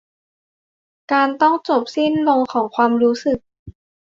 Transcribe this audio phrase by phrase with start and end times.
[1.13, 3.39] การต้องจบสิ้นลงของความรู้สึก